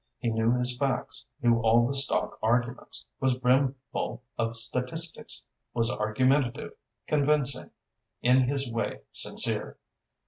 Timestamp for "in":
8.23-8.47